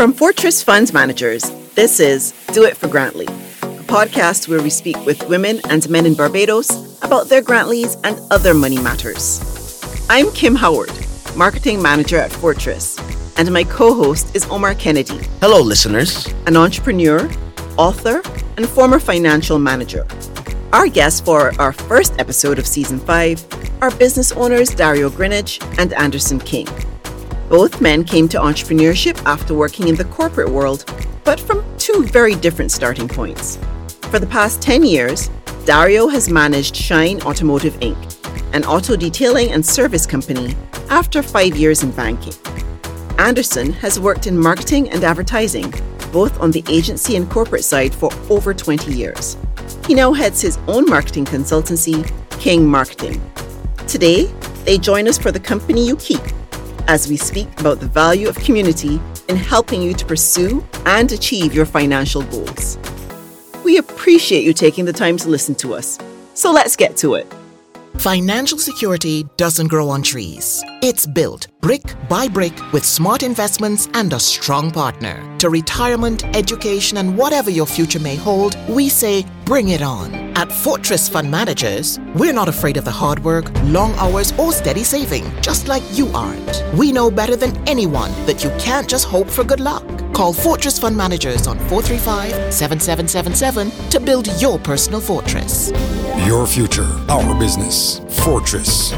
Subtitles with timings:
[0.00, 1.42] From Fortress Funds Managers,
[1.74, 6.06] this is Do It for Grantly, a podcast where we speak with women and men
[6.06, 6.70] in Barbados
[7.02, 9.42] about their Grantleys and other money matters.
[10.08, 10.90] I'm Kim Howard,
[11.36, 12.98] Marketing Manager at Fortress,
[13.36, 15.20] and my co host is Omar Kennedy.
[15.42, 16.26] Hello, listeners.
[16.46, 17.30] An entrepreneur,
[17.76, 18.22] author,
[18.56, 20.06] and former financial manager.
[20.72, 23.44] Our guests for our first episode of season five
[23.82, 26.68] are business owners Dario Greenidge and Anderson King.
[27.50, 30.84] Both men came to entrepreneurship after working in the corporate world,
[31.24, 33.58] but from two very different starting points.
[34.02, 35.28] For the past 10 years,
[35.64, 37.98] Dario has managed Shine Automotive Inc.,
[38.54, 40.54] an auto detailing and service company,
[40.90, 42.34] after five years in banking.
[43.18, 45.74] Anderson has worked in marketing and advertising,
[46.12, 49.36] both on the agency and corporate side, for over 20 years.
[49.88, 52.08] He now heads his own marketing consultancy,
[52.38, 53.20] King Marketing.
[53.88, 54.26] Today,
[54.64, 56.20] they join us for the company you keep
[56.90, 61.54] as we speak about the value of community in helping you to pursue and achieve
[61.54, 62.78] your financial goals.
[63.64, 66.00] We appreciate you taking the time to listen to us.
[66.34, 67.32] So let's get to it.
[67.98, 70.64] Financial security doesn't grow on trees.
[70.82, 75.16] It's built brick by brick with smart investments and a strong partner.
[75.38, 80.19] To retirement, education, and whatever your future may hold, we say bring it on.
[80.40, 84.82] At Fortress Fund Managers, we're not afraid of the hard work, long hours, or steady
[84.82, 86.64] saving, just like you aren't.
[86.72, 89.84] We know better than anyone that you can't just hope for good luck.
[90.14, 95.72] Call Fortress Fund Managers on 435 7777 to build your personal fortress.
[96.24, 97.98] Your future, our business.
[98.24, 98.92] Fortress.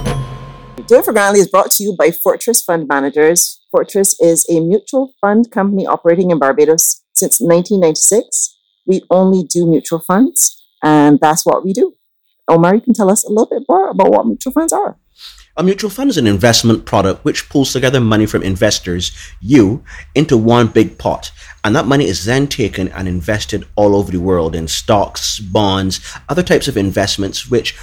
[0.86, 3.58] Do It for Grantly is brought to you by Fortress Fund Managers.
[3.72, 8.56] Fortress is a mutual fund company operating in Barbados since 1996.
[8.86, 11.96] We only do mutual funds, and that's what we do.
[12.48, 14.96] Omar, you can tell us a little bit more about what mutual funds are.
[15.56, 20.36] A mutual fund is an investment product which pulls together money from investors, you, into
[20.36, 21.30] one big pot.
[21.62, 26.00] And that money is then taken and invested all over the world in stocks, bonds,
[26.28, 27.76] other types of investments, which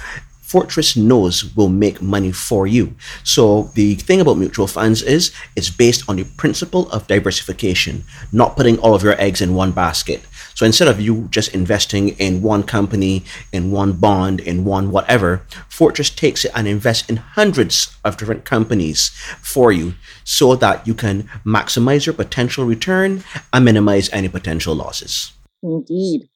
[0.50, 2.96] Fortress knows will make money for you.
[3.22, 8.02] So the thing about mutual funds is it's based on the principle of diversification,
[8.32, 10.22] not putting all of your eggs in one basket.
[10.54, 15.42] So instead of you just investing in one company, in one bond, in one whatever,
[15.68, 19.08] Fortress takes it and invests in hundreds of different companies
[19.40, 19.94] for you
[20.24, 25.32] so that you can maximize your potential return and minimize any potential losses.
[25.62, 26.28] Indeed.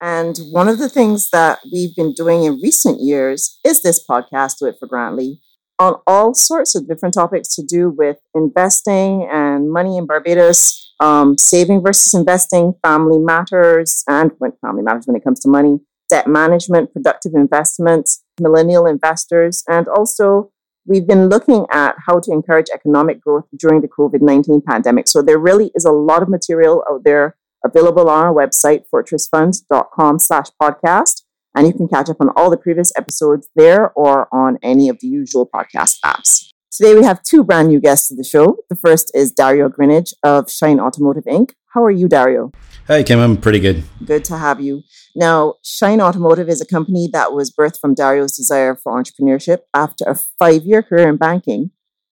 [0.00, 4.58] And one of the things that we've been doing in recent years is this podcast,
[4.58, 5.40] Do It for Grantly,
[5.82, 11.36] on all sorts of different topics to do with investing and money in Barbados, um,
[11.36, 16.28] saving versus investing, family matters, and when family matters when it comes to money, debt
[16.28, 20.52] management, productive investments, millennial investors, and also
[20.86, 25.08] we've been looking at how to encourage economic growth during the COVID 19 pandemic.
[25.08, 30.18] So there really is a lot of material out there available on our website, fortressfunds.com
[30.20, 31.22] slash podcast.
[31.54, 34.98] And you can catch up on all the previous episodes there or on any of
[35.00, 36.48] the usual podcast apps.
[36.70, 38.56] Today we have two brand new guests to the show.
[38.70, 41.50] The first is Dario Greenidge of Shine Automotive Inc.
[41.74, 42.50] How are you, Dario?
[42.86, 43.18] Hi, Kim.
[43.18, 43.84] I'm pretty good.
[44.04, 44.82] Good to have you.
[45.14, 50.04] Now, Shine Automotive is a company that was birthed from Dario's desire for entrepreneurship after
[50.06, 51.70] a five year career in banking.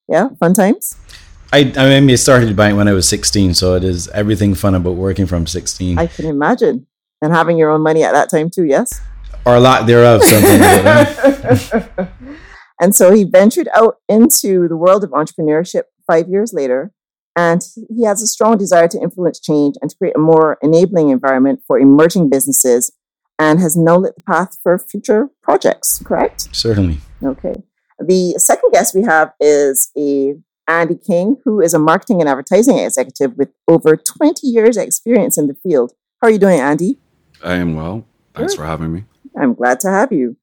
[0.08, 0.94] Yeah, fun times?
[1.52, 4.74] I, I mean, I started bank when I was 16, so it is everything fun
[4.74, 5.98] about working from 16.
[5.98, 6.86] I can imagine.
[7.22, 9.00] And having your own money at that time, too, yes?
[9.46, 12.12] Or a lot thereof, something like that.
[12.80, 16.92] and so he ventured out into the world of entrepreneurship five years later.
[17.36, 21.10] And he has a strong desire to influence change and to create a more enabling
[21.10, 22.92] environment for emerging businesses
[23.38, 26.54] and has now lit the path for future projects, correct?
[26.54, 26.98] Certainly.
[27.22, 27.54] Okay.
[27.98, 30.34] The second guest we have is a
[30.68, 35.46] Andy King, who is a marketing and advertising executive with over 20 years experience in
[35.46, 35.92] the field.
[36.20, 36.98] How are you doing, Andy?
[37.42, 38.04] I am well.
[38.34, 38.60] Thanks Good.
[38.60, 39.04] for having me.
[39.40, 40.36] I'm glad to have you.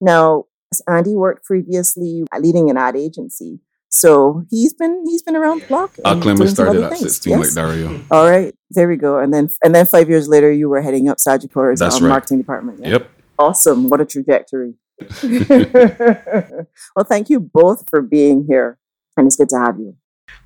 [0.00, 0.44] Now,
[0.88, 3.60] Andy worked previously leading an ad agency.
[3.88, 5.94] So he's been he's been around the block.
[6.02, 7.40] Clemens started at 16 yes?
[7.40, 8.00] like Dario.
[8.10, 9.18] All right, there we go.
[9.18, 12.08] And then and then five years later, you were heading up Sagicor's um, right.
[12.08, 12.80] marketing department.
[12.80, 12.88] Yeah?
[12.88, 13.10] Yep.
[13.38, 13.88] Awesome.
[13.88, 14.74] What a trajectory.
[15.22, 18.78] well, thank you both for being here
[19.16, 19.96] and it's good to have you.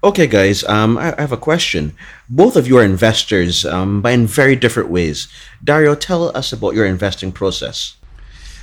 [0.02, 1.94] Okay, guys, um, I, I have a question.
[2.28, 5.28] Both of you are investors, um, but in very different ways.
[5.62, 7.96] Dario, tell us about your investing process.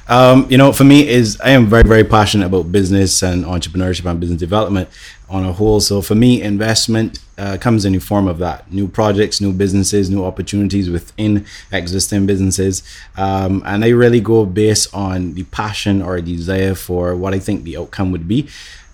[0.07, 4.10] Um, you know, for me, is I am very, very passionate about business and entrepreneurship
[4.10, 4.88] and business development
[5.30, 5.80] on a whole.
[5.80, 10.10] So for me, investment uh, comes in the form of that: new projects, new businesses,
[10.10, 12.84] new opportunities within existing businesses,
[13.18, 17.63] um, and I really go based on the passion or desire for what I think
[17.63, 18.48] the outcome would be.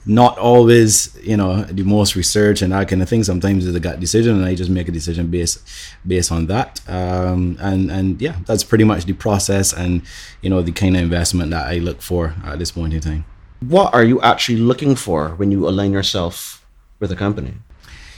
[0.05, 3.23] Not always, you know, the most research and that kind of thing.
[3.23, 5.61] Sometimes it's a gut decision, and I just make a decision based
[6.05, 6.81] based on that.
[6.87, 10.01] Um, and and yeah, that's pretty much the process and
[10.41, 13.25] you know the kind of investment that I look for at this point in time.
[13.59, 16.65] What are you actually looking for when you align yourself
[16.99, 17.53] with a company?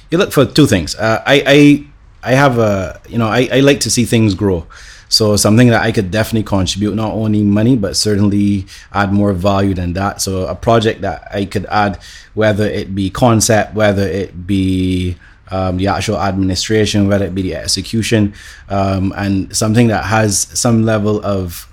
[0.09, 0.95] You look for two things.
[0.95, 1.43] Uh, I
[2.23, 4.65] I I have a you know I, I like to see things grow.
[5.13, 9.75] So something that I could definitely contribute, not only money, but certainly add more value
[9.75, 10.23] than that.
[10.23, 11.99] So a project that I could add,
[12.33, 15.15] whether it be concept, whether it be
[15.51, 18.33] um, the actual administration, whether it be the execution,
[18.69, 21.67] um, and something that has some level of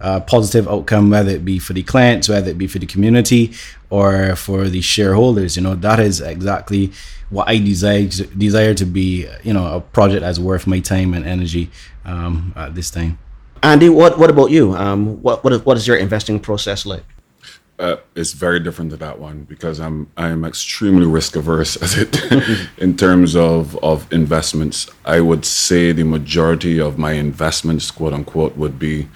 [0.00, 3.52] uh, positive outcome, whether it be for the clients, whether it be for the community,
[3.88, 5.54] or for the shareholders.
[5.56, 6.90] You know, that is exactly
[7.30, 9.26] what I desire to, desire to be.
[9.42, 11.70] You know, a project that's worth my time and energy
[12.04, 13.18] um, at this time.
[13.62, 14.74] Andy, what what about you?
[14.74, 17.04] Um, what what is, what is your investing process like?
[17.78, 22.20] Uh, it's very different to that one because I'm I'm extremely risk averse as it
[22.78, 24.88] in terms of of investments.
[25.04, 29.08] I would say the majority of my investments, quote unquote, would be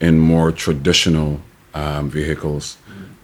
[0.00, 1.40] in more traditional
[1.74, 2.78] um, vehicles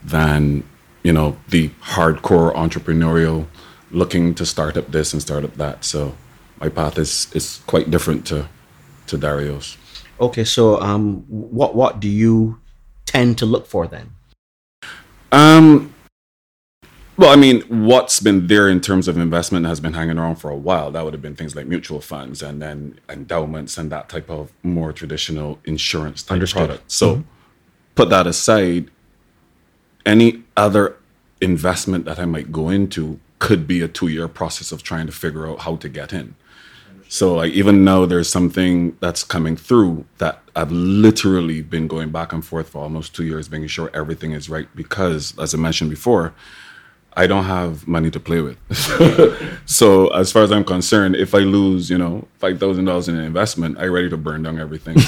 [0.04, 0.62] than
[1.02, 3.46] you know the hardcore entrepreneurial
[3.94, 5.84] looking to start up this and start up that.
[5.84, 6.16] So
[6.60, 8.48] my path is is quite different to
[9.06, 9.76] to Dario's.
[10.20, 12.60] Okay, so um, what what do you
[13.06, 14.12] tend to look for then?
[15.32, 15.94] Um,
[17.16, 20.50] well, I mean, what's been there in terms of investment has been hanging around for
[20.50, 20.90] a while.
[20.90, 24.52] That would have been things like mutual funds and then endowments and that type of
[24.62, 26.66] more traditional insurance type Understood.
[26.66, 26.90] product.
[26.90, 27.22] So, mm-hmm.
[27.94, 28.90] put that aside.
[30.06, 30.96] Any other
[31.40, 35.12] investment that I might go into could be a two year process of trying to
[35.12, 36.34] figure out how to get in.
[37.08, 42.32] So like even now there's something that's coming through that I've literally been going back
[42.32, 45.90] and forth for almost two years, making sure everything is right because, as I mentioned
[45.90, 46.34] before,
[47.16, 48.58] I don't have money to play with.
[49.66, 53.16] so as far as I'm concerned, if I lose, you know, five thousand dollars in
[53.16, 54.96] an investment, I'm ready to burn down everything.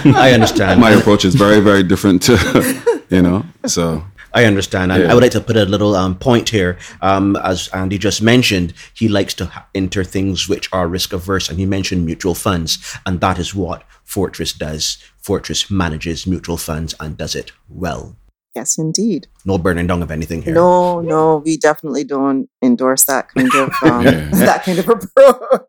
[0.00, 0.80] So, I understand.
[0.80, 3.44] My approach is very, very different to, you know.
[3.66, 4.92] So I understand.
[4.92, 5.10] And yeah.
[5.10, 6.78] I would like to put a little um, point here.
[7.00, 11.58] Um, as Andy just mentioned, he likes to enter things which are risk averse, and
[11.58, 14.98] he mentioned mutual funds, and that is what Fortress does.
[15.18, 18.16] Fortress manages mutual funds and does it well.
[18.54, 19.28] Yes, indeed.
[19.44, 20.54] No burning down of anything here.
[20.54, 25.66] No, no, we definitely don't endorse that kind of um, that kind of approach.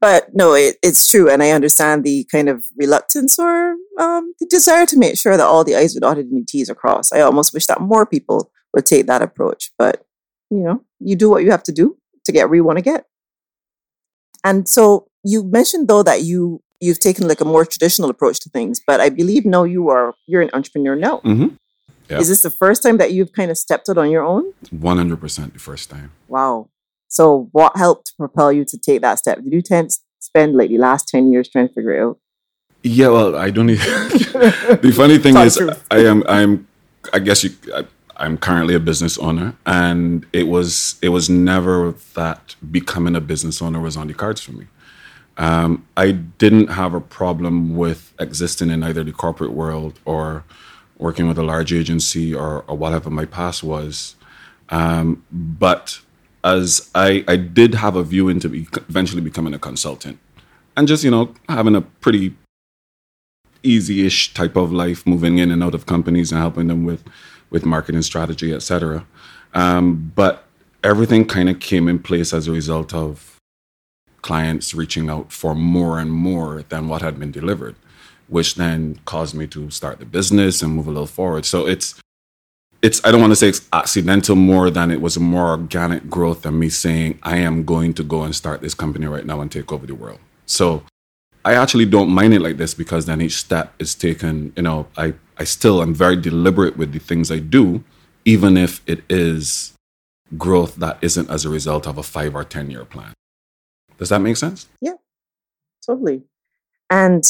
[0.00, 4.46] But no, it, it's true, and I understand the kind of reluctance or um, the
[4.46, 7.14] desire to make sure that all the I's are dotted and the T's are crossed.
[7.14, 9.70] I almost wish that more people would take that approach.
[9.78, 10.04] But
[10.50, 12.82] you know, you do what you have to do to get where you want to
[12.82, 13.06] get.
[14.44, 18.48] And so you mentioned though that you you've taken like a more traditional approach to
[18.50, 21.18] things, but I believe no, you are you're an entrepreneur now.
[21.24, 21.54] Mm-hmm.
[22.18, 24.52] Is this the first time that you've kind of stepped out on your own?
[24.74, 26.12] 100% the first time.
[26.28, 26.68] Wow.
[27.08, 29.42] So, what helped propel you to take that step?
[29.42, 29.90] Did you tend
[30.20, 32.18] spend like the last 10 years trying to figure it out?
[32.82, 33.84] Yeah, well, I don't even.
[34.08, 35.60] the funny thing is,
[35.90, 36.66] I am, I'm,
[37.12, 37.84] I guess you, I,
[38.16, 43.60] I'm currently a business owner, and it was, it was never that becoming a business
[43.60, 44.66] owner was on the cards for me.
[45.36, 50.44] Um, I didn't have a problem with existing in either the corporate world or
[51.00, 54.14] working with a large agency or, or whatever my past was.
[54.68, 56.00] Um, but
[56.44, 60.18] as I, I did have a view into be, eventually becoming a consultant
[60.76, 62.34] and just, you know, having a pretty
[63.62, 67.02] easy-ish type of life, moving in and out of companies and helping them with,
[67.50, 69.06] with marketing strategy, etc.
[69.54, 70.44] Um, but
[70.84, 73.38] everything kind of came in place as a result of
[74.22, 77.74] clients reaching out for more and more than what had been delivered
[78.30, 81.44] which then caused me to start the business and move a little forward.
[81.44, 82.00] So it's
[82.80, 86.08] it's I don't want to say it's accidental more than it was a more organic
[86.08, 89.40] growth than me saying I am going to go and start this company right now
[89.40, 90.20] and take over the world.
[90.46, 90.84] So
[91.44, 94.86] I actually don't mind it like this because then each step is taken, you know,
[94.96, 97.82] I, I still am very deliberate with the things I do,
[98.24, 99.72] even if it is
[100.36, 103.14] growth that isn't as a result of a five or 10 year plan.
[103.98, 104.68] Does that make sense?
[104.80, 104.94] Yeah,
[105.84, 106.22] totally.
[106.90, 107.24] And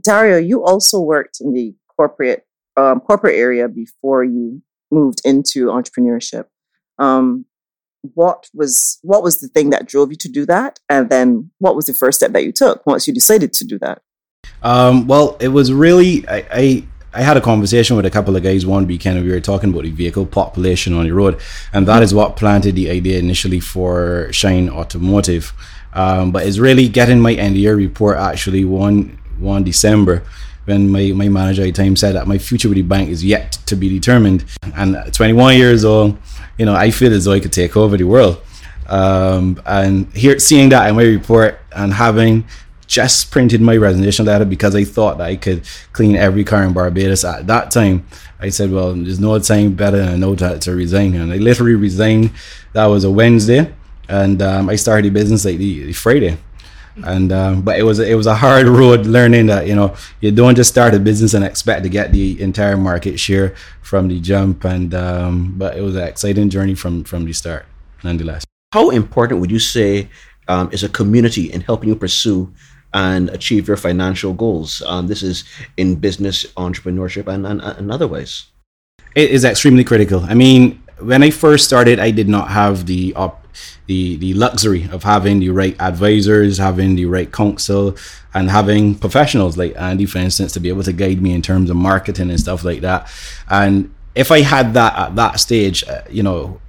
[0.00, 6.44] Dario, you also worked in the corporate um, corporate area before you moved into entrepreneurship.
[6.98, 7.44] Um,
[8.14, 11.74] what was what was the thing that drove you to do that, and then what
[11.74, 14.02] was the first step that you took once you decided to do that?
[14.62, 18.42] Um, well, it was really I, I I had a conversation with a couple of
[18.42, 19.24] guys one weekend.
[19.24, 21.40] We were talking about the vehicle population on the road,
[21.72, 25.52] and that is what planted the idea initially for Shine Automotive.
[25.94, 30.22] Um, but it's really getting my end year report actually one one December
[30.64, 33.24] when my, my manager at the time said that my future with the bank is
[33.24, 34.44] yet to be determined.
[34.74, 36.18] And at 21 years old,
[36.58, 38.42] you know, I feel as though I could take over the world.
[38.86, 42.46] Um, and here, seeing that in my report and having
[42.86, 46.72] just printed my resignation letter because I thought that I could clean every car in
[46.72, 48.06] Barbados at that time.
[48.40, 51.14] I said, well, there's no time better than no to, to resign.
[51.14, 52.30] And I literally resigned.
[52.72, 53.74] That was a Wednesday.
[54.08, 56.38] And um, I started the business like the, the Friday.
[57.04, 60.30] And um, but it was it was a hard road learning that you know you
[60.30, 64.20] don't just start a business and expect to get the entire market share from the
[64.20, 67.66] jump and um, but it was an exciting journey from from the start
[68.02, 68.44] nonetheless.
[68.72, 70.08] How important would you say
[70.48, 72.52] um, is a community in helping you pursue
[72.94, 74.82] and achieve your financial goals.
[74.86, 75.44] Um, this is
[75.76, 78.46] in business, entrepreneurship, and, and, and other ways.
[79.14, 80.20] It is extremely critical.
[80.20, 83.47] I mean, when I first started, I did not have the op-
[83.88, 87.96] the the luxury of having the right advisors, having the right counsel,
[88.34, 91.70] and having professionals like Andy, for instance, to be able to guide me in terms
[91.70, 93.10] of marketing and stuff like that.
[93.48, 96.60] And if I had that at that stage, uh, you know,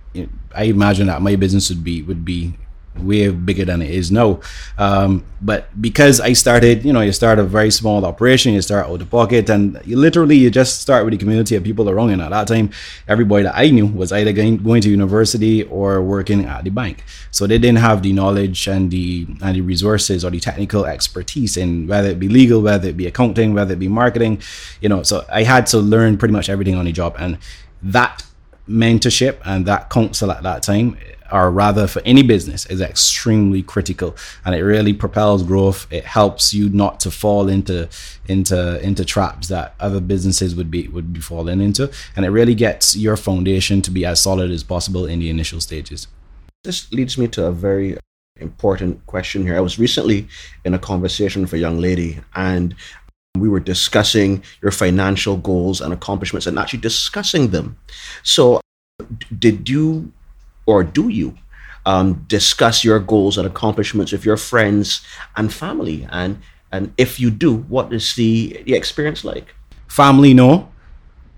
[0.55, 2.53] I imagine that my business would be would be
[3.01, 4.39] way bigger than it is now.
[4.77, 8.87] Um, but because I started, you know, you start a very small operation, you start
[8.87, 12.09] out of pocket, and you literally you just start with the community of people around
[12.09, 12.21] you.
[12.21, 12.71] At that time,
[13.07, 17.03] everybody that I knew was either going, going to university or working at the bank,
[17.31, 21.55] so they didn't have the knowledge and the and the resources or the technical expertise
[21.57, 24.41] in whether it be legal, whether it be accounting, whether it be marketing,
[24.81, 25.03] you know.
[25.03, 27.37] So I had to learn pretty much everything on the job, and
[27.81, 28.25] that
[28.67, 30.97] mentorship and that counsel at that time
[31.31, 34.15] or rather for any business is extremely critical.
[34.45, 35.87] And it really propels growth.
[35.91, 37.89] It helps you not to fall into
[38.27, 41.91] into into traps that other businesses would be would be falling into.
[42.15, 45.61] And it really gets your foundation to be as solid as possible in the initial
[45.61, 46.07] stages.
[46.63, 47.97] This leads me to a very
[48.39, 49.57] important question here.
[49.57, 50.27] I was recently
[50.65, 52.75] in a conversation with a young lady and
[53.37, 57.77] we were discussing your financial goals and accomplishments and actually discussing them.
[58.23, 58.61] So
[59.37, 60.11] did you
[60.69, 61.35] or do you
[61.85, 65.01] um, discuss your goals and accomplishments with your friends
[65.35, 66.07] and family?
[66.11, 66.39] And
[66.71, 69.55] and if you do, what is the, the experience like?
[69.87, 70.69] Family, no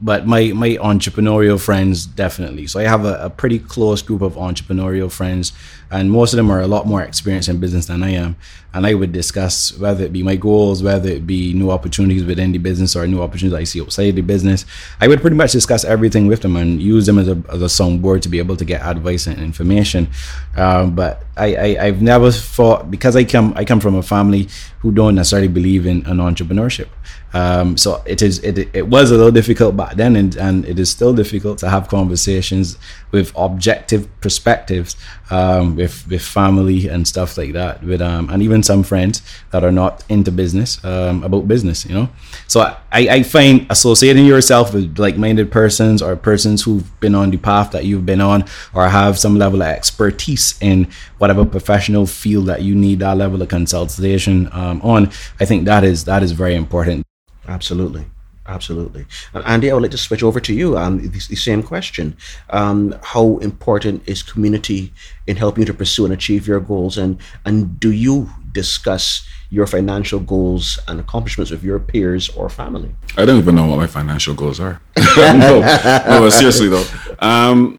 [0.01, 2.67] but my my entrepreneurial friends definitely.
[2.67, 5.53] So I have a, a, pretty close group of entrepreneurial friends,
[5.91, 8.37] and most of them are a lot more experienced in business than I am.
[8.73, 12.53] And I would discuss whether it be my goals, whether it be new opportunities within
[12.53, 14.65] the business or new opportunities I see outside the business.
[15.01, 17.65] I would pretty much discuss everything with them and use them as a as a
[17.65, 20.07] soundboard to be able to get advice and information.
[20.55, 24.47] Um, but I, I I've never thought because I come I come from a family
[24.79, 26.87] who don't necessarily believe in an entrepreneurship.
[27.33, 30.79] Um, so it is it, it was a little difficult back then, and, and it
[30.79, 32.77] is still difficult to have conversations
[33.11, 34.97] with objective perspectives
[35.29, 39.21] um, with with family and stuff like that, with um, and even some friends
[39.51, 41.85] that are not into business um, about business.
[41.85, 42.09] You know,
[42.47, 42.61] so
[42.91, 47.71] I, I find associating yourself with like-minded persons or persons who've been on the path
[47.71, 52.61] that you've been on or have some level of expertise in whatever professional field that
[52.61, 55.07] you need that level of consultation um, on.
[55.39, 57.05] I think that is that is very important.
[57.47, 58.05] Absolutely.
[58.47, 59.05] Absolutely.
[59.33, 60.77] And Andy, I would like to switch over to you.
[60.77, 62.17] Um, the, the same question.
[62.49, 64.93] Um, how important is community
[65.27, 66.97] in helping you to pursue and achieve your goals?
[66.97, 72.93] And, and do you discuss your financial goals and accomplishments with your peers or family?
[73.15, 74.81] I don't even know what my financial goals are.
[75.17, 75.59] no,
[76.07, 76.85] no, seriously though.
[77.19, 77.77] Um,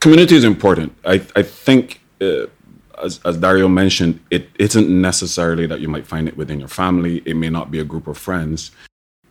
[0.00, 0.96] community is important.
[1.04, 2.46] I, I think, uh,
[3.02, 7.22] as, as Dario mentioned, it isn't necessarily that you might find it within your family.
[7.24, 8.70] It may not be a group of friends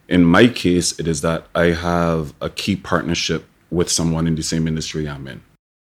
[0.10, 4.44] in my case, it is that I have a key partnership with someone in the
[4.44, 5.42] same industry I'm in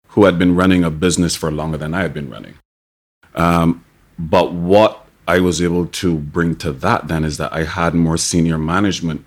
[0.08, 2.54] who had been running a business for longer than I had been running.
[3.34, 3.84] Um,
[4.16, 8.16] but what I was able to bring to that then is that I had more
[8.16, 9.24] senior management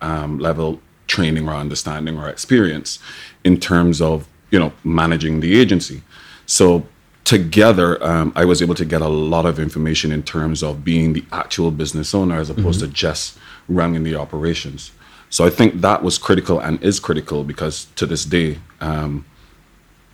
[0.00, 2.98] um, level training or understanding or experience
[3.44, 6.02] in terms of you know managing the agency.
[6.46, 6.88] So
[7.26, 11.12] together, um, I was able to get a lot of information in terms of being
[11.12, 12.88] the actual business owner as opposed mm-hmm.
[12.88, 13.36] to just
[13.68, 14.92] running the operations.
[15.28, 19.24] So I think that was critical and is critical because to this day, um,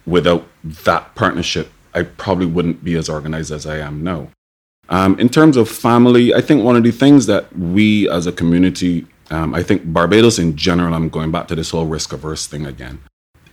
[0.07, 4.29] without that partnership, I probably wouldn't be as organized as I am now.
[4.89, 8.33] Um, in terms of family, I think one of the things that we as a
[8.33, 12.47] community, um, I think Barbados in general, I'm going back to this whole risk averse
[12.47, 13.01] thing again.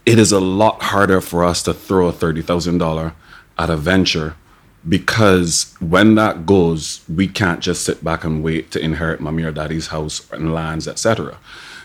[0.06, 3.14] It is a lot harder for us to throw a $30,000
[3.60, 4.36] at a venture
[4.88, 9.52] because when that goes, we can't just sit back and wait to inherit mommy or
[9.52, 11.38] daddy's house and lands, etc.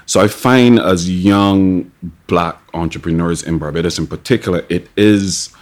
[0.06, 1.90] So I find as young
[2.28, 5.54] black entrepreneurs in Barbados in particular, it is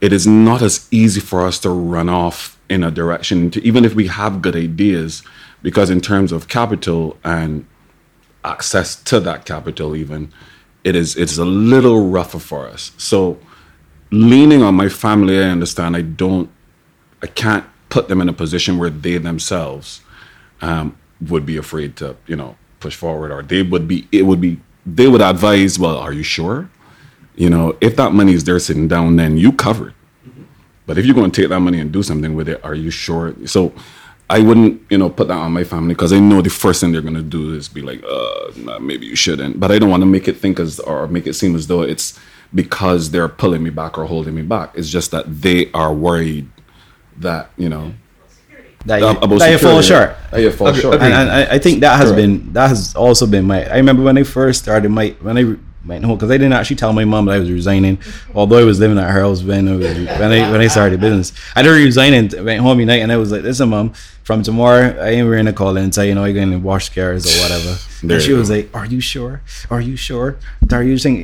[0.00, 3.84] it is not as easy for us to run off in a direction to even
[3.84, 5.22] if we have good ideas,
[5.62, 7.66] because in terms of capital and
[8.44, 10.30] access to that capital, even
[10.84, 12.92] it is it's a little rougher for us.
[12.98, 13.38] So
[14.10, 15.96] leaning on my family, I understand.
[15.96, 16.50] I don't,
[17.22, 20.00] I can't put them in a position where they themselves
[20.60, 24.08] um, would be afraid to, you know, push forward, or they would be.
[24.12, 24.60] It would be.
[24.86, 26.70] They would advise, well, are you sure?
[27.36, 29.94] You know, if that money is there sitting down, then you covered.
[30.86, 32.90] But if you're going to take that money and do something with it, are you
[32.90, 33.34] sure?
[33.46, 33.72] So
[34.28, 36.92] I wouldn't, you know, put that on my family because I know the first thing
[36.92, 39.60] they're going to do is be like, uh, maybe you shouldn't.
[39.60, 41.82] But I don't want to make it think as or make it seem as though
[41.82, 42.18] it's
[42.54, 44.70] because they're pulling me back or holding me back.
[44.74, 46.48] It's just that they are worried
[47.18, 47.94] that you know
[48.86, 50.16] that you, um, about that you fall short.
[50.30, 50.94] That you fall Agree- short.
[50.96, 52.16] and, and I, think that has Correct.
[52.16, 53.64] been that has also been my.
[53.70, 56.76] I remember when I first started my when I went home because I didn't actually
[56.76, 57.98] tell my mom that I was resigning,
[58.34, 59.76] although I was living at her house when I
[60.18, 61.32] when I when I started business.
[61.54, 63.92] I didn't resign and went home night and I was like, "Listen, mom,
[64.30, 66.86] from tomorrow I ain't wearing a call and say you know you're going to wash
[66.94, 68.54] cars or whatever." And she was go.
[68.54, 69.42] like, "Are you sure?
[69.70, 70.38] Are you sure?
[70.72, 71.18] Are you saying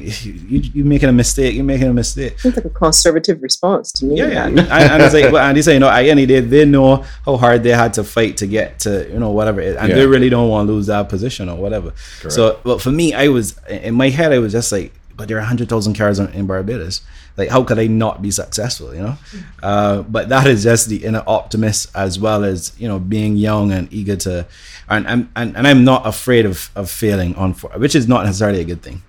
[0.53, 1.55] you you making a mistake?
[1.55, 4.19] You're making a mistake." It's like a conservative response to me.
[4.19, 4.45] Yeah, yeah.
[4.47, 4.61] Andy.
[4.61, 6.91] and, and it's like, but and they say, you know, at any day they know
[7.25, 9.95] how hard they had to fight to get to, you know, whatever, it, and Yeah.
[9.99, 11.91] they really don't want to lose that position or whatever.
[12.29, 15.39] So, but for me, I was in my head, I was just like, but there
[15.39, 17.01] are hundred thousand cars in, in Barbados.
[17.37, 18.95] Like, how could I not be successful?
[18.95, 19.15] You know,
[19.63, 23.73] uh, but that is just the inner optimist as well as you know being young
[23.73, 24.47] and eager to,
[24.89, 28.61] and and and, and I'm not afraid of of failing on, which is not necessarily
[28.61, 29.03] a good thing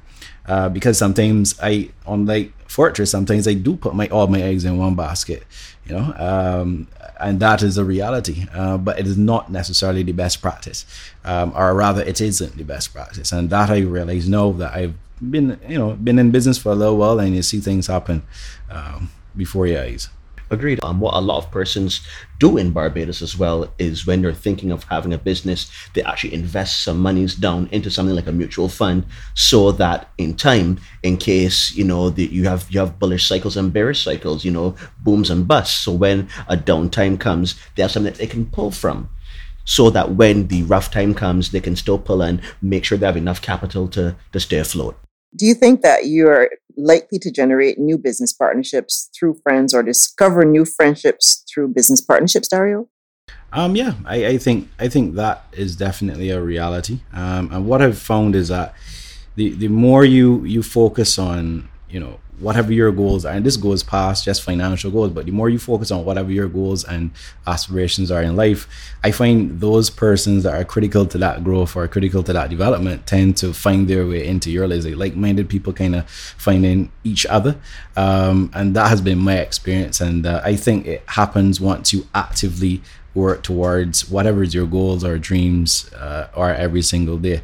[0.47, 4.65] uh, because sometimes I on like Fortress, sometimes I do put my all my eggs
[4.65, 5.43] in one basket,
[5.85, 6.87] you know, um,
[7.19, 8.45] and that is a reality.
[8.53, 10.85] Uh, but it is not necessarily the best practice,
[11.23, 14.95] um, or rather, it isn't the best practice, and that I realize now that I've
[15.19, 18.23] been, you know, been in business for a little while, and you see things happen
[18.69, 20.09] um, before your eyes.
[20.49, 20.81] Agreed.
[20.81, 22.07] Um, what a lot of persons
[22.39, 26.33] do in Barbados as well is when they're thinking of having a business, they actually
[26.33, 31.17] invest some monies down into something like a mutual fund, so that in time, in
[31.17, 34.73] case you know that you have you have bullish cycles and bearish cycles, you know
[35.03, 35.83] booms and busts.
[35.83, 39.09] So when a downtime comes, they have something that they can pull from,
[39.65, 43.05] so that when the rough time comes, they can still pull and make sure they
[43.05, 44.97] have enough capital to to stay afloat.
[45.35, 50.45] Do you think that you're likely to generate new business partnerships through friends or discover
[50.45, 52.87] new friendships through business partnerships, Dario?
[53.51, 56.99] Um, yeah, I, I think I think that is definitely a reality.
[57.13, 58.73] Um, and what I've found is that
[59.35, 63.57] the the more you you focus on you know whatever your goals are, and this
[63.57, 67.09] goes past just financial goals, but the more you focus on whatever your goals and
[67.47, 68.67] aspirations are in life,
[69.03, 73.07] I find those persons that are critical to that growth or critical to that development
[73.07, 74.85] tend to find their way into your lives.
[74.85, 77.55] Like like-minded people kind of finding each other,
[77.95, 80.01] um, and that has been my experience.
[80.01, 82.81] And uh, I think it happens once you actively
[83.13, 87.41] work towards whatever your goals or dreams uh, are every single day.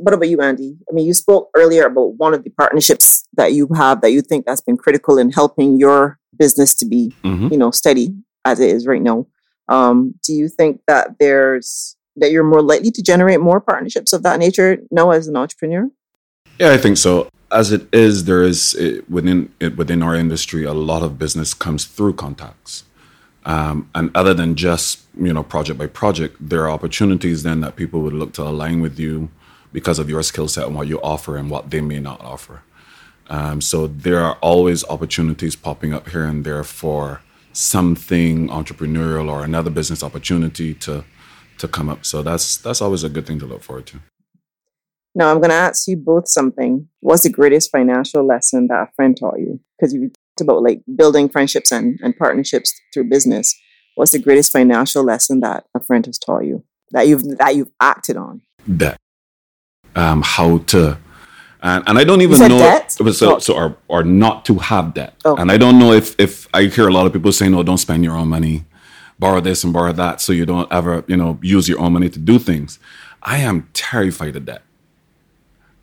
[0.00, 0.76] What about you, Andy?
[0.90, 4.20] I mean, you spoke earlier about one of the partnerships that you have that you
[4.22, 7.50] think that's been critical in helping your business to be, Mhm.
[7.50, 9.26] you know, steady as it is right now.
[9.68, 14.24] Um, do you think that there's that you're more likely to generate more partnerships of
[14.24, 15.88] that nature now as an entrepreneur?
[16.58, 17.28] Yeah, I think so.
[17.52, 21.54] As it is, there is eh, within it, within our industry a lot of business
[21.54, 22.82] comes through contacts,
[23.46, 27.76] um, and other than just you know project by project, there are opportunities then that
[27.76, 29.28] people would look to align with you
[29.72, 32.62] because of your skill set and what you offer and what they may not offer.
[33.28, 37.20] Um, so there are always opportunities popping up here and there for
[37.52, 41.04] something entrepreneurial or another business opportunity to
[41.58, 42.06] to come up.
[42.06, 43.98] So that's that's always a good thing to look forward to.
[45.14, 46.88] Now, I'm going to ask you both something.
[47.00, 49.58] What's the greatest financial lesson that a friend taught you?
[49.76, 53.52] Because you talked about like building friendships and, and partnerships through business.
[53.96, 57.70] What's the greatest financial lesson that a friend has taught you that you've that you've
[57.80, 58.42] acted on?
[58.76, 58.98] debt.
[59.96, 60.96] Um, how to,
[61.62, 62.58] and, and I don't even know.
[62.58, 62.92] debt?
[62.92, 63.38] So, Oh.
[63.40, 65.14] so or, or not to have debt.
[65.24, 65.34] Oh.
[65.36, 67.78] And I don't know if if I hear a lot of people saying, "No, don't
[67.78, 68.64] spend your own money,
[69.18, 72.08] borrow this and borrow that, so you don't ever, you know, use your own money
[72.10, 72.78] to do things."
[73.22, 74.62] I am terrified of that,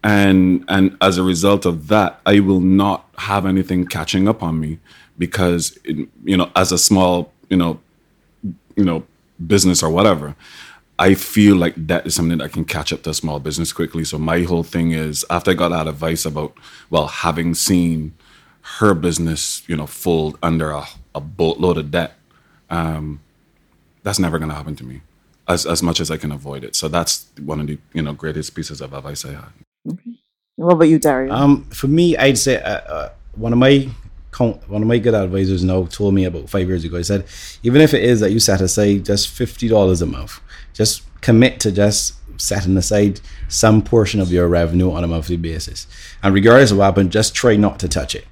[0.04, 4.60] and and as a result of that, I will not have anything catching up on
[4.60, 4.80] me
[5.18, 7.80] because, it, you know, as a small, you know,
[8.76, 9.04] you know,
[9.46, 10.36] business or whatever,
[10.98, 14.06] I feel like that is something that can catch up to a small business quickly.
[14.06, 16.54] So my whole thing is after I got that advice about,
[16.90, 18.14] well, having seen
[18.80, 22.14] her business, you know, fold under a, a boatload of debt,
[22.70, 23.20] um,
[24.04, 25.02] that's never going to happen to me
[25.48, 26.76] as, as much as I can avoid it.
[26.76, 29.98] So that's one of the, you know, greatest pieces of advice I had.
[30.56, 31.34] What about you, Dario?
[31.34, 33.90] Um, for me, I'd say uh, uh, one of my
[34.38, 36.98] one of my good advisors now told me about five years ago.
[36.98, 37.26] He said,
[37.64, 40.42] even if it is that you set aside just fifty dollars a month,
[40.76, 45.88] just commit to just setting aside some portion of your revenue on a monthly basis,
[46.22, 48.26] and regardless of what happens, just try not to touch it.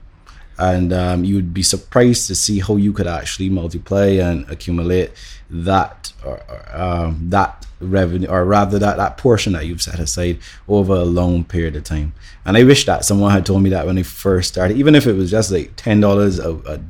[0.57, 5.11] And um, you would be surprised to see how you could actually multiply and accumulate
[5.49, 10.39] that or, or um, that revenue, or rather that that portion that you've set aside
[10.67, 12.13] over a long period of time.
[12.45, 15.07] And I wish that someone had told me that when I first started, even if
[15.07, 16.81] it was just like ten dollars a,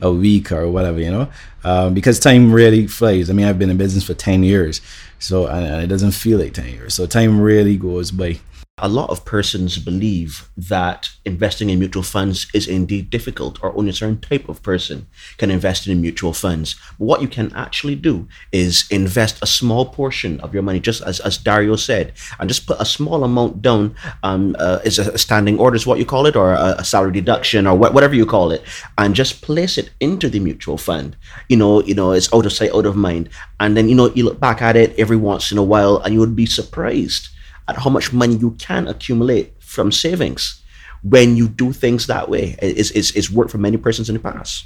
[0.00, 1.28] a week or whatever, you know,
[1.64, 3.30] um, because time really flies.
[3.30, 4.80] I mean, I've been in business for ten years,
[5.18, 6.94] so and, and it doesn't feel like ten years.
[6.94, 8.40] So time really goes by
[8.82, 13.90] a lot of persons believe that investing in mutual funds is indeed difficult or only
[13.90, 15.06] a certain type of person
[15.38, 16.74] can invest in mutual funds.
[16.98, 21.20] What you can actually do is invest a small portion of your money, just as,
[21.20, 23.94] as Dario said, and just put a small amount down.
[24.24, 27.12] Um, uh, is a standing order, is what you call it, or a, a salary
[27.12, 28.62] deduction, or wh- whatever you call it,
[28.98, 31.16] and just place it into the mutual fund.
[31.48, 33.28] You know, you know, it's out of sight, out of mind.
[33.60, 36.12] And then, you know, you look back at it every once in a while and
[36.12, 37.28] you would be surprised
[37.68, 40.62] at how much money you can accumulate from savings
[41.02, 42.56] when you do things that way.
[42.60, 44.64] It's, it's, it's worked for many persons in the past.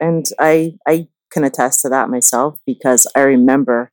[0.00, 3.90] And I, I can attest to that myself because I remember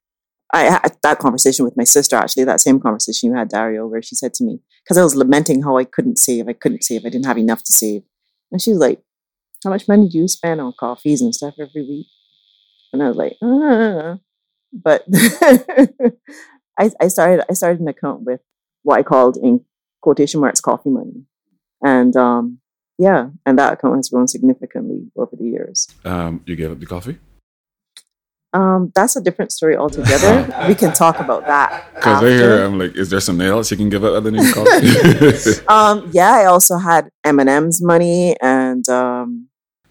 [0.54, 4.02] I had that conversation with my sister, actually, that same conversation you had, Dario, where
[4.02, 7.02] she said to me, because I was lamenting how I couldn't save, I couldn't save,
[7.06, 8.04] I didn't have enough to save.
[8.52, 9.02] And she was like,
[9.64, 12.08] How much money do you spend on coffees and stuff every week?
[12.94, 14.18] And I was like, ah.
[14.74, 15.06] But
[16.78, 18.42] I, I started I started an account with
[18.84, 19.66] what I called in
[20.02, 21.26] quotation marks coffee money,
[21.84, 22.60] and um,
[22.98, 25.88] yeah, and that account has grown significantly over the years.
[26.06, 27.18] Um, you gave up the coffee.
[28.54, 30.66] Um, that's a different story altogether.
[30.68, 31.94] we can talk about that.
[31.94, 34.52] Because I hear, I'm like, is there something else you can give up other than
[34.52, 35.66] coffee?
[35.68, 39.47] um, yeah, I also had M and M's money and um,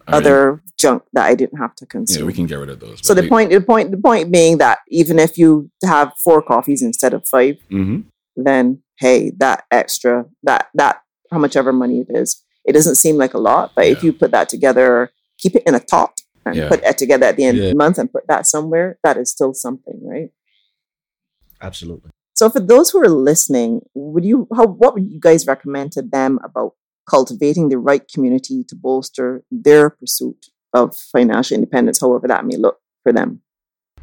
[0.09, 2.21] other junk that I didn't have to consume.
[2.21, 3.07] Yeah, we can get rid of those.
[3.07, 6.83] So the point, the point, the point being that even if you have four coffees
[6.83, 8.01] instead of 5 mm-hmm.
[8.37, 13.17] then hey, that extra, that that how much ever money it is, it doesn't seem
[13.17, 13.93] like a lot, but yeah.
[13.93, 16.69] if you put that together, keep it in a tot and yeah.
[16.69, 17.65] put that together at the end yeah.
[17.65, 20.31] of the month and put that somewhere, that is still something, right?
[21.61, 22.11] Absolutely.
[22.35, 26.03] So for those who are listening, would you how what would you guys recommend to
[26.03, 26.73] them about
[27.09, 32.81] cultivating the right community to bolster their pursuit of financial independence, however that may look
[33.03, 33.41] for them?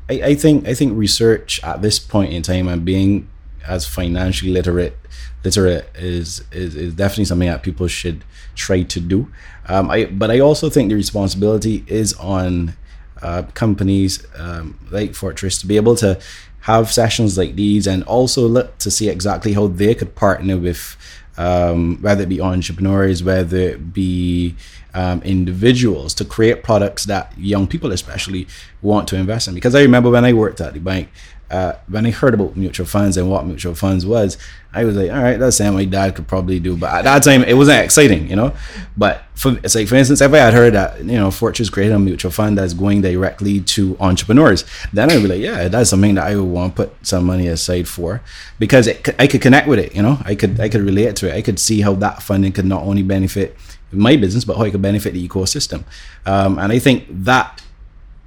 [0.09, 3.29] I, I think I think research at this point in time and being
[3.65, 4.97] as financially literate
[5.43, 8.23] literate is, is is definitely something that people should
[8.55, 9.31] try to do.
[9.67, 12.73] Um, I but I also think the responsibility is on
[13.21, 16.19] uh, companies um, like Fortress to be able to
[16.61, 20.95] have sessions like these and also look to see exactly how they could partner with
[21.37, 24.55] um, whether it be entrepreneurs, whether it be
[24.93, 28.47] um, individuals, to create products that young people especially
[28.81, 29.55] want to invest in.
[29.55, 31.09] Because I remember when I worked at the bank,
[31.53, 34.39] uh, when I heard about mutual funds and what mutual funds was,
[34.73, 36.75] I was like, all right, that's something my dad could probably do.
[36.75, 38.55] But at that time, it wasn't exciting, you know.
[38.97, 41.93] But for it's like, for instance, if I had heard that you know Fortress created
[41.93, 46.15] a mutual fund that's going directly to entrepreneurs, then I'd be like, yeah, that's something
[46.15, 48.23] that I would want to put some money aside for
[48.57, 50.17] because it, I could connect with it, you know.
[50.25, 51.35] I could I could relate to it.
[51.35, 53.55] I could see how that funding could not only benefit
[53.91, 55.83] my business, but how it could benefit the ecosystem.
[56.25, 57.62] Um, and I think that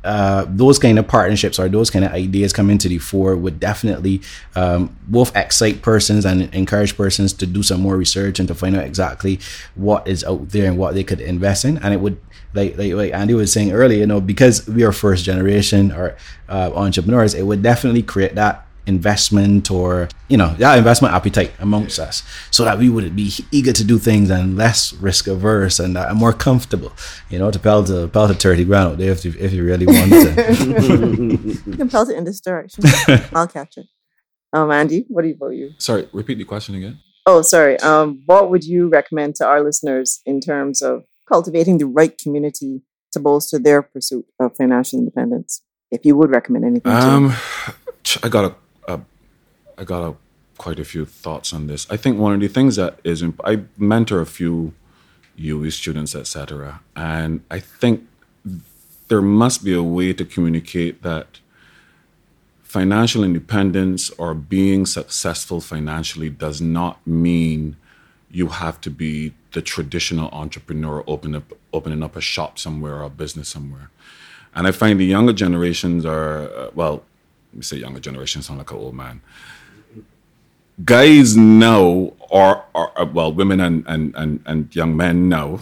[0.06, 3.58] uh, those kind of partnerships or those kind of ideas come into the fore would
[3.58, 4.22] definitely
[4.54, 8.76] um, both excite persons and encourage persons to do some more research and to find
[8.76, 9.40] out exactly
[9.74, 11.78] what is out there and what they could invest in.
[11.78, 12.20] And it would,
[12.54, 16.16] like like, like Andy was saying earlier, you know, because we are first generation or
[16.48, 21.98] uh, entrepreneurs, it would definitely create that investment or you know that investment appetite amongst
[21.98, 25.96] us so that we would be eager to do things and less risk averse and
[25.96, 26.92] uh, more comfortable
[27.28, 29.64] you know to pelt a pelt a 30 grand out there if you, if you
[29.64, 31.56] really want to.
[31.66, 32.84] You can pelt it in this direction.
[33.32, 33.86] I'll catch it.
[34.52, 35.72] Um andy what do you vote you?
[35.78, 36.98] Sorry repeat the question again.
[37.26, 37.78] Oh sorry.
[37.80, 42.82] Um what would you recommend to our listeners in terms of cultivating the right community
[43.12, 47.32] to bolster their pursuit of financial independence if you would recommend anything um
[48.22, 48.54] i got a
[49.78, 50.14] I got a,
[50.58, 51.86] quite a few thoughts on this.
[51.90, 54.72] I think one of the things that is imp- I mentor a few
[55.38, 58.06] UWI students, etc., and I think
[59.08, 61.40] there must be a way to communicate that
[62.62, 67.76] financial independence or being successful financially does not mean
[68.30, 73.04] you have to be the traditional entrepreneur open up, opening up a shop somewhere or
[73.04, 73.90] a business somewhere.
[74.54, 77.04] And I find the younger generations are, well,
[77.52, 79.20] let me say younger generations sound like an old man
[80.84, 85.60] guys know, or, or uh, well, women and, and, and, and young men know,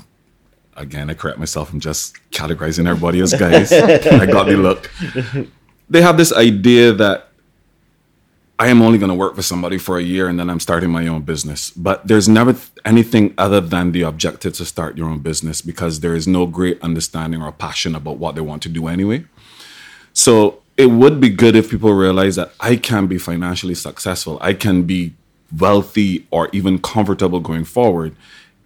[0.76, 1.72] again, I correct myself.
[1.72, 3.72] I'm just categorizing everybody as guys.
[3.72, 4.90] I got the look.
[5.88, 7.28] They have this idea that
[8.58, 10.90] I am only going to work for somebody for a year and then I'm starting
[10.90, 11.70] my own business.
[11.70, 16.00] But there's never th- anything other than the objective to start your own business because
[16.00, 19.24] there is no great understanding or passion about what they want to do anyway.
[20.12, 24.38] So it would be good if people realize that I can be financially successful.
[24.40, 25.14] I can be
[25.56, 28.16] wealthy or even comfortable going forward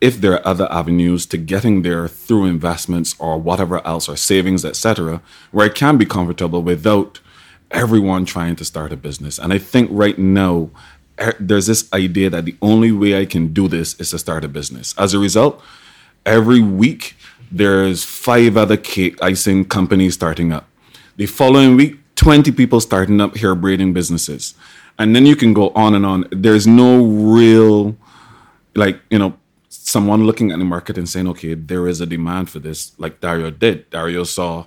[0.00, 4.64] if there are other avenues to getting there through investments or whatever else or savings
[4.64, 7.20] etc where i can be comfortable without
[7.70, 9.38] everyone trying to start a business.
[9.38, 10.70] And i think right now
[11.20, 14.44] er, there's this idea that the only way i can do this is to start
[14.44, 14.94] a business.
[14.96, 15.62] As a result
[16.24, 17.16] every week
[17.50, 20.68] there's five other cake icing companies starting up
[21.18, 24.54] the following week 20 people starting up hair braiding businesses
[24.98, 27.94] and then you can go on and on there's no real
[28.74, 29.38] like you know
[29.88, 33.20] someone looking at the market and saying, okay, there is a demand for this, like
[33.20, 33.88] Dario did.
[33.90, 34.66] Dario saw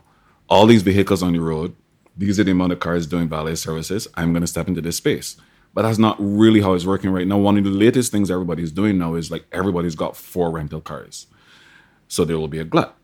[0.50, 1.76] all these vehicles on the road.
[2.18, 4.08] These are the amount of cars doing valet services.
[4.16, 5.38] I'm going to step into this space.
[5.74, 7.38] But that's not really how it's working right now.
[7.38, 11.28] One of the latest things everybody's doing now is like everybody's got four rental cars.
[12.08, 12.98] So there will be a glut.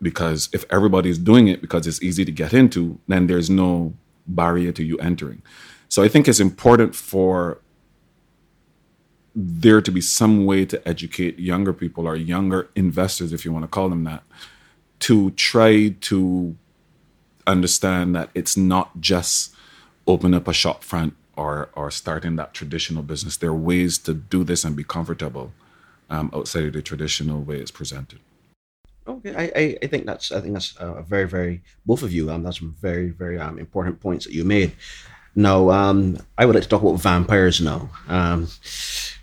[0.00, 3.94] Because if everybody's doing it because it's easy to get into, then there's no
[4.26, 5.42] barrier to you entering.
[5.88, 7.58] So I think it's important for
[9.34, 13.64] there to be some way to educate younger people or younger investors, if you want
[13.64, 14.22] to call them that,
[15.00, 16.56] to try to
[17.46, 19.54] understand that it's not just
[20.06, 23.36] open up a shop front or or starting that traditional business.
[23.36, 25.52] There are ways to do this and be comfortable
[26.10, 28.18] um, outside of the traditional way it's presented.
[29.08, 32.30] Okay, I, I, I think that's I think that's a very very both of you
[32.30, 34.72] um that's some very very um important points that you made.
[35.34, 37.88] Now um I would like to talk about vampires now.
[38.08, 38.48] Um,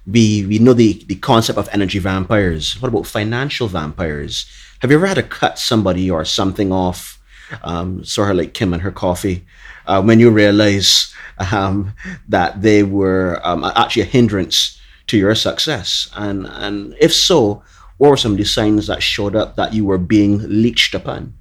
[0.08, 2.82] we we know the the concept of energy vampires.
[2.82, 4.48] What about financial vampires?
[4.80, 7.20] Have you ever had to cut somebody or something off,
[7.64, 9.46] um, sort of like Kim and her coffee,
[9.88, 11.14] uh, when you realize
[11.52, 11.94] um,
[12.28, 16.10] that they were um, actually a hindrance to your success?
[16.16, 17.64] And and if so,
[17.98, 21.34] what were some of the signs that showed up that you were being leached upon?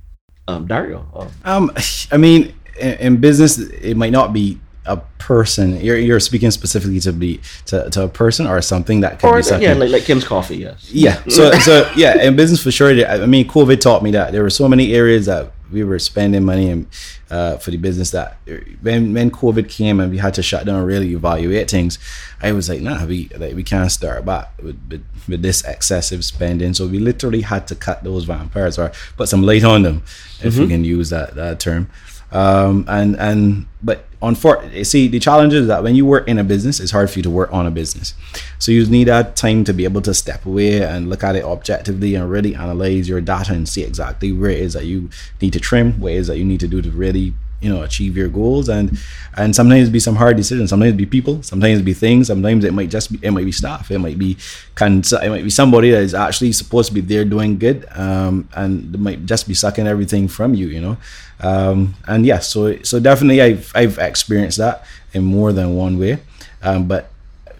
[0.46, 1.06] Um, Dario.
[1.14, 1.30] Oh.
[1.44, 1.70] Um,
[2.12, 7.00] I mean, in, in business, it might not be a person you're, you're speaking specifically
[7.00, 9.90] to be to, to a person or something that could or, be something yeah like,
[9.90, 10.90] like kim's coffee yes.
[10.92, 14.32] Yeah so so yeah in business for sure i mean covid taught me that.
[14.32, 16.86] There were so many areas that we were spending money in,
[17.30, 18.36] uh, for the business that
[18.82, 21.98] when when covid came and we had to shut down and really evaluate things
[22.42, 26.24] i was like nah we like we can't start back with, with, with this excessive
[26.24, 26.74] spending.
[26.74, 30.02] So we literally had to cut those vampires or put some light on them
[30.42, 30.62] if mm-hmm.
[30.62, 31.88] we can use that that term
[32.34, 36.38] um, and and but on for see the challenge is that when you work in
[36.38, 38.14] a business, it's hard for you to work on a business.
[38.58, 41.44] So you need that time to be able to step away and look at it
[41.44, 45.52] objectively and really analyze your data and see exactly where it is that you need
[45.52, 48.16] to trim, what it is that you need to do to really you know achieve
[48.16, 48.68] your goals.
[48.68, 48.98] And
[49.36, 50.70] and sometimes be some hard decisions.
[50.70, 51.42] Sometimes be people.
[51.42, 52.28] Sometimes be things.
[52.28, 53.90] Sometimes it might just be it might be staff.
[53.90, 54.36] It might be
[54.74, 58.48] can it might be somebody that is actually supposed to be there doing good um
[58.54, 60.96] and might just be sucking everything from you you know?
[61.40, 66.18] Um and yeah so so definitely i've i've experienced that in more than one way.
[66.62, 67.10] Um but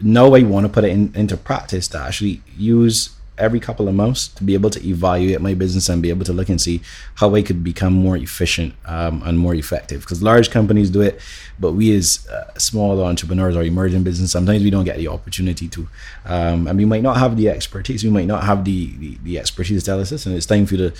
[0.01, 3.95] now i want to put it in, into practice to actually use every couple of
[3.95, 6.81] months to be able to evaluate my business and be able to look and see
[7.17, 10.03] how I could become more efficient um, and more effective.
[10.03, 11.21] Because large companies do it,
[11.59, 15.69] but we as uh, small entrepreneurs or emerging business, sometimes we don't get the opportunity
[15.69, 15.89] to.
[16.25, 19.39] Um, and we might not have the expertise, we might not have the, the, the
[19.39, 20.97] expertise to tell us this, and it's time for you to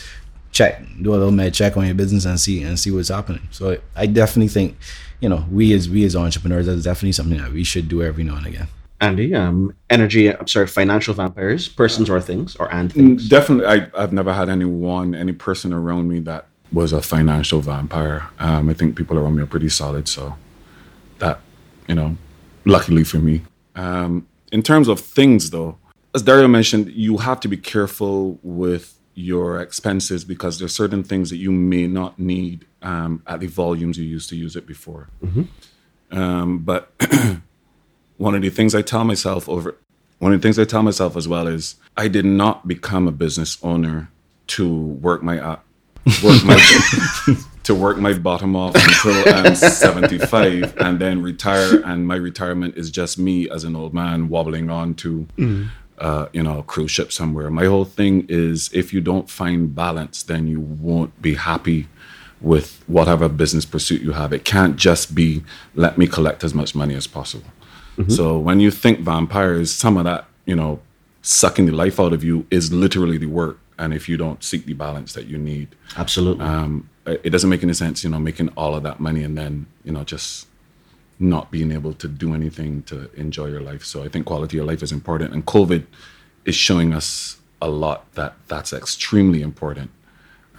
[0.51, 3.49] check, do a little med check on your business and see and see what's happening.
[3.51, 4.77] So I definitely think,
[5.21, 8.25] you know, we as we as entrepreneurs, that's definitely something that we should do every
[8.25, 8.69] now and again.
[9.05, 13.29] Andy, um, energy, I'm sorry, financial vampires, persons or things, or and Mm, things.
[13.29, 18.23] Definitely, I, I've never had anyone, any person around me that was a financial vampire.
[18.39, 20.35] Um, I think people around me are pretty solid, so
[21.19, 21.41] that,
[21.89, 22.17] you know,
[22.65, 23.43] luckily for me.
[23.77, 25.77] Um, in terms of things, though,
[26.15, 31.29] as Dario mentioned, you have to be careful with your expenses because there's certain things
[31.31, 35.09] that you may not need um, at the volumes you used to use it before.
[36.11, 36.93] Um, but
[38.17, 39.77] one of the things I tell myself over
[40.19, 43.13] one of the things I tell myself as well is I did not become a
[43.13, 44.11] business owner
[44.49, 45.59] to work my uh,
[46.23, 52.17] work my to work my bottom off until I'm 75 and then retire and my
[52.17, 55.27] retirement is just me as an old man wobbling on to
[55.99, 57.51] uh, you know a cruise ship somewhere.
[57.51, 61.89] My whole thing is if you don't find balance then you won't be happy
[62.41, 64.33] with whatever business pursuit you have.
[64.33, 65.43] It can't just be
[65.75, 67.47] let me collect as much money as possible.
[68.09, 70.81] So when you think vampires, some of that, you know,
[71.23, 73.59] sucking the life out of you is literally the work.
[73.77, 76.45] and if you don't seek the balance that you need, Absolutely.
[76.45, 79.67] um, it doesn't make any sense, you know, making all of that money and then,
[79.85, 80.47] you know, just
[81.19, 83.85] not being able to do anything to enjoy your life.
[83.85, 85.33] So I think quality of life is important.
[85.33, 85.87] And COVID
[86.45, 89.91] is showing us a lot that that's extremely important.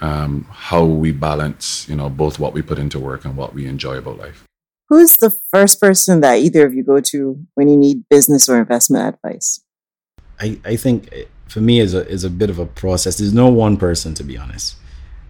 [0.01, 3.65] Um, how we balance, you know, both what we put into work and what we
[3.65, 4.43] enjoy about life.
[4.89, 8.59] Who's the first person that either of you go to when you need business or
[8.59, 9.61] investment advice?
[10.39, 11.11] I, I think
[11.47, 13.17] for me is a is a bit of a process.
[13.17, 14.75] There's no one person to be honest.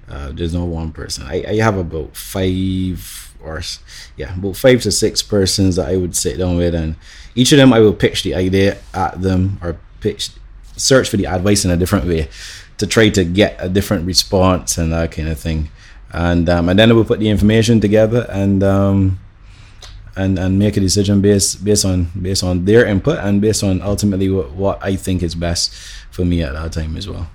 [0.09, 1.25] Uh, there's no one person.
[1.25, 3.61] I, I have about five or
[4.17, 6.95] yeah, about five to six persons that I would sit down with, and
[7.35, 10.31] each of them I will pitch the idea at them or pitch
[10.75, 12.27] search for the advice in a different way
[12.77, 15.69] to try to get a different response and that kind of thing.
[16.11, 19.19] And um, and then I will put the information together and um,
[20.15, 23.81] and and make a decision based based on based on their input and based on
[23.81, 25.73] ultimately what, what I think is best
[26.11, 27.29] for me at that time as well.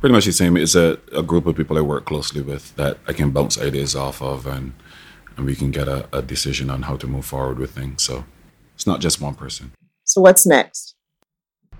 [0.00, 0.56] Pretty much the same.
[0.56, 3.96] It's a, a group of people I work closely with that I can bounce ideas
[3.96, 4.74] off of and
[5.36, 8.02] and we can get a, a decision on how to move forward with things.
[8.02, 8.24] So
[8.74, 9.72] it's not just one person.
[10.04, 10.94] So what's next?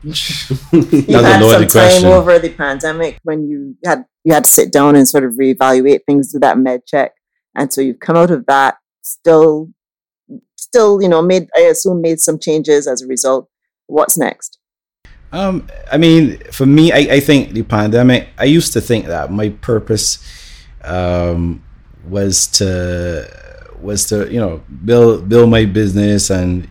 [0.02, 2.06] You That's had some time question.
[2.06, 6.00] over the pandemic when you had you had to sit down and sort of reevaluate
[6.06, 7.12] things, do that med check,
[7.54, 9.68] and so you've come out of that still,
[10.74, 13.48] still you know made I assume made some changes as a result.
[13.86, 14.58] What's next?
[15.30, 18.28] Um, I mean, for me, I, I think the pandemic.
[18.38, 20.18] I used to think that my purpose
[20.82, 21.62] um,
[22.08, 23.28] was to
[23.80, 26.68] was to you know build build my business and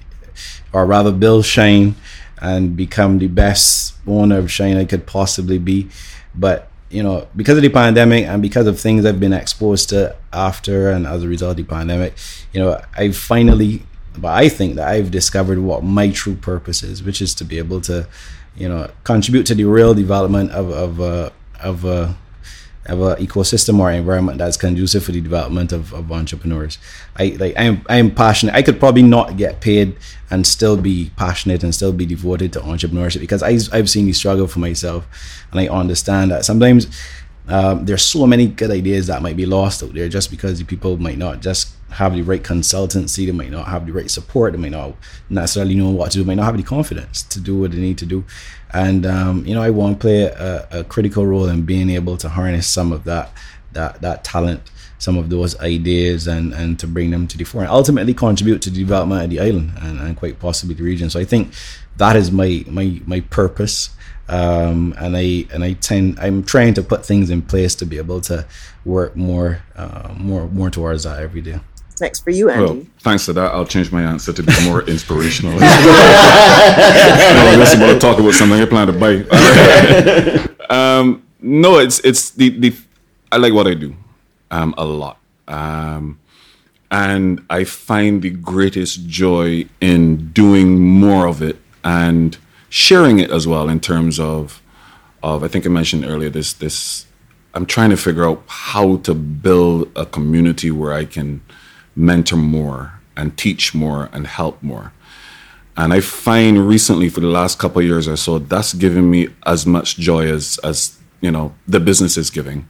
[0.73, 1.95] or rather build Shine
[2.41, 5.89] and become the best owner of Shine I could possibly be.
[6.35, 10.15] But you know, because of the pandemic and because of things I've been exposed to
[10.31, 12.13] after and as a result of the pandemic,
[12.53, 13.81] you know, I finally,
[14.17, 17.57] but I think that I've discovered what my true purpose is, which is to be
[17.57, 18.07] able to,
[18.55, 22.13] you know, contribute to the real development of of uh, of uh,
[22.85, 26.77] of a ecosystem or environment that's conducive for the development of, of entrepreneurs.
[27.17, 28.55] I like I am I am passionate.
[28.55, 29.95] I could probably not get paid
[30.29, 34.13] and still be passionate and still be devoted to entrepreneurship because I I've seen the
[34.13, 35.07] struggle for myself
[35.51, 36.87] and I understand that sometimes
[37.47, 40.65] um, there's so many good ideas that might be lost out there just because the
[40.65, 44.53] people might not just have the right consultancy, they might not have the right support,
[44.53, 44.95] they might not
[45.29, 47.77] necessarily know what to do, they might not have the confidence to do what they
[47.77, 48.23] need to do.
[48.73, 52.17] And um, you know, I want to play a, a critical role in being able
[52.17, 53.31] to harness some of that
[53.73, 57.61] that that talent, some of those ideas, and and to bring them to the fore,
[57.61, 61.09] and ultimately contribute to the development of the island and, and quite possibly the region.
[61.09, 61.53] So I think
[61.97, 63.89] that is my my my purpose
[64.29, 67.97] um, and I and I tend I'm trying to put things in place to be
[67.97, 68.45] able to
[68.85, 71.59] work more uh, more more towards that every day.
[71.87, 72.65] What's next for you, Andy?
[72.65, 75.51] Well, thanks to that, I'll change my answer to be more inspirational.
[75.59, 75.65] no,
[77.53, 79.23] unless you want to talk about something I plan to buy.
[80.69, 82.75] um, no, it's it's the the
[83.31, 83.95] I like what I do
[84.51, 86.19] um, a lot, um,
[86.89, 92.37] and I find the greatest joy in doing more of it and
[92.73, 93.69] sharing it as well.
[93.69, 94.59] In terms of
[95.21, 97.05] of I think I mentioned earlier this this
[97.53, 101.41] I'm trying to figure out how to build a community where I can
[101.95, 104.91] mentor more and teach more and help more.
[105.77, 109.67] And I find recently for the last couple years or so, that's given me as
[109.67, 112.67] much joy as as you know the business is giving.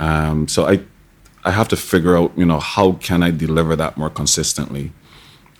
[0.00, 0.80] Um, so I
[1.44, 4.92] I have to figure out you know how can I deliver that more consistently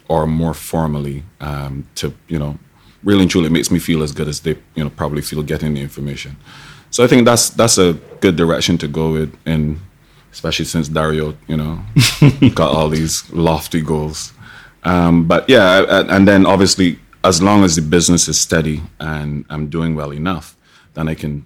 [0.08, 2.58] or more formally um, to you know
[3.06, 5.42] really and truly it makes me feel as good as they you know probably feel
[5.42, 6.36] getting the information.
[6.90, 9.78] So I think that's that's a good direction to go with, and
[10.32, 11.78] especially since Dario, you know,
[12.54, 14.32] got all these lofty goals.
[14.84, 18.82] Um, but yeah, I- I- and then obviously, as long as the business is steady
[19.00, 20.56] and I'm doing well enough,
[20.94, 21.44] then I can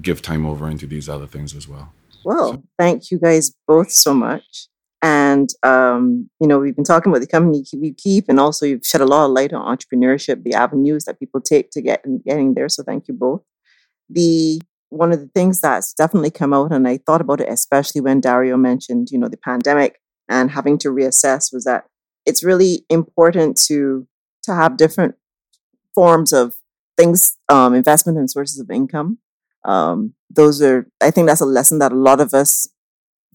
[0.00, 1.92] give time over into these other things as well.
[2.24, 4.68] Well, thank you guys both so much.
[5.02, 8.86] And um, you know, we've been talking about the company we keep, and also you've
[8.86, 12.54] shed a lot of light on entrepreneurship, the avenues that people take to get getting
[12.54, 12.68] there.
[12.68, 13.42] So thank you both.
[14.08, 14.60] The
[14.90, 18.20] one of the things that's definitely come out, and I thought about it especially when
[18.20, 21.86] Dario mentioned, you know, the pandemic and having to reassess, was that
[22.24, 24.06] it's really important to
[24.44, 25.16] to have different
[25.94, 26.54] forms of
[26.96, 29.18] things, um, investment and sources of income.
[29.64, 32.68] Um, those are, I think, that's a lesson that a lot of us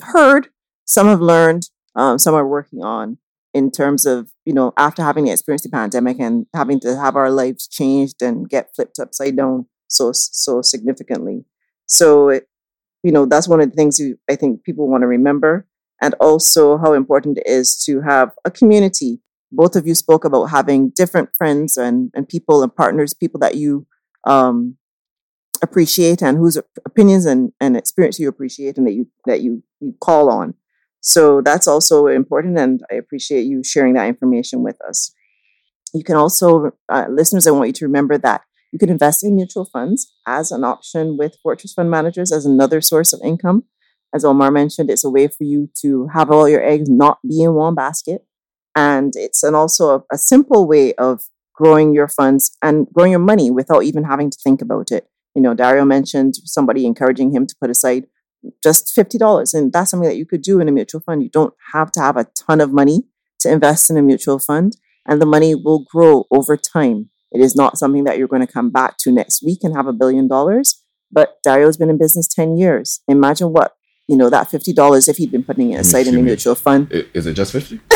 [0.02, 0.50] heard,
[0.88, 3.18] some have learned, um, some are working on
[3.54, 7.16] in terms of, you know, after having the experienced the pandemic and having to have
[7.16, 11.46] our lives changed and get flipped upside down so so significantly.
[11.86, 12.48] So, it,
[13.04, 15.68] you know, that's one of the things you, I think people want to remember,
[16.02, 19.22] and also how important it is to have a community.
[19.52, 23.56] Both of you spoke about having different friends and and people and partners, people that
[23.56, 23.88] you
[24.26, 24.78] um,
[25.62, 29.96] appreciate and whose opinions and, and experience you appreciate and that you that you, you
[30.00, 30.54] call on.
[31.08, 35.14] So that's also important, and I appreciate you sharing that information with us.
[35.94, 38.42] You can also, uh, listeners, I want you to remember that
[38.74, 42.82] you can invest in mutual funds as an option with Fortress Fund Managers as another
[42.82, 43.64] source of income.
[44.14, 47.42] As Omar mentioned, it's a way for you to have all your eggs not be
[47.42, 48.26] in one basket.
[48.76, 51.22] And it's an also a, a simple way of
[51.56, 55.08] growing your funds and growing your money without even having to think about it.
[55.36, 58.08] You know, Dario mentioned somebody encouraging him to put aside
[58.64, 59.54] just $50.
[59.54, 61.24] And that's something that you could do in a mutual fund.
[61.24, 63.04] You don't have to have a ton of money
[63.40, 67.10] to invest in a mutual fund, and the money will grow over time.
[67.32, 69.88] It is not something that you're going to come back to next week and have
[69.88, 70.82] a billion dollars.
[71.12, 73.02] But Dario's been in business 10 years.
[73.08, 73.78] Imagine what
[74.08, 76.90] you know, that fifty dollars if he'd been putting it aside in a mutual fund.
[77.14, 77.82] Is it just fifty?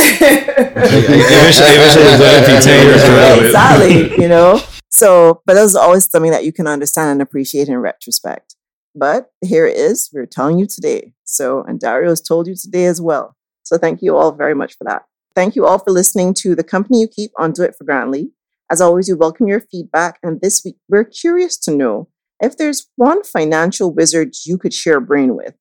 [3.45, 4.21] exactly.
[4.21, 4.61] You know.
[4.89, 8.50] So, but that's always something that you can understand and appreciate in retrospect.
[8.95, 10.09] But here it is.
[10.13, 11.13] We're telling you today.
[11.23, 13.35] So, and Dario has told you today as well.
[13.63, 15.05] So, thank you all very much for that.
[15.33, 18.31] Thank you all for listening to the company you keep on Do It for Grantley.
[18.69, 20.19] As always, we welcome your feedback.
[20.23, 22.09] And this week, we're curious to know
[22.41, 25.55] if there's one financial wizard you could share a brain with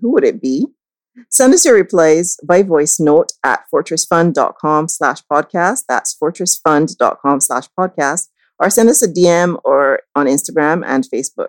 [0.00, 0.66] who would it be?
[1.28, 5.84] Send us your replies by voice note at fortressfund.com slash podcast.
[5.88, 8.28] That's fortressfund.com slash podcast.
[8.58, 11.48] Or send us a DM or on Instagram and Facebook.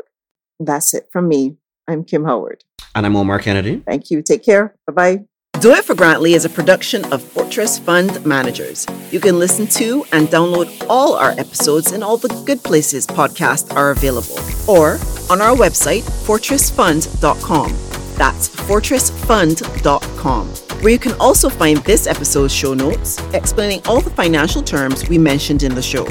[0.66, 1.58] That's it from me.
[1.88, 2.64] I'm Kim Howard.
[2.96, 3.80] And I'm Omar Kennedy.
[3.86, 4.22] Thank you.
[4.22, 4.76] Take care.
[4.88, 5.26] Bye bye.
[5.60, 8.86] Do It for Grantley is a production of Fortress Fund Managers.
[9.12, 13.74] You can listen to and download all our episodes in all the good places podcasts
[13.74, 14.38] are available
[14.68, 14.98] or
[15.30, 17.72] on our website, fortressfund.com.
[18.18, 20.48] That's fortressfund.com,
[20.84, 25.18] where you can also find this episode's show notes explaining all the financial terms we
[25.18, 26.06] mentioned in the show.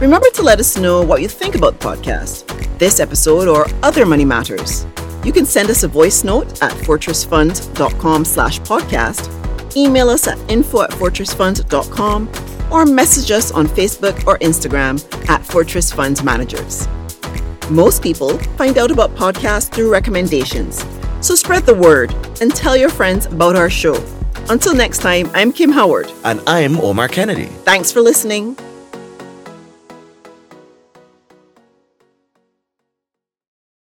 [0.00, 4.06] Remember to let us know what you think about the podcast, this episode, or other
[4.06, 4.86] money matters.
[5.24, 10.80] You can send us a voice note at fortressfund.com slash podcast, email us at info
[10.84, 12.30] at fortressfund.com,
[12.72, 16.88] or message us on Facebook or Instagram at Fortress Fund Managers.
[17.68, 20.82] Most people find out about podcasts through recommendations.
[21.20, 24.02] So spread the word and tell your friends about our show.
[24.48, 26.10] Until next time, I'm Kim Howard.
[26.24, 27.46] And I'm Omar Kennedy.
[27.66, 28.56] Thanks for listening.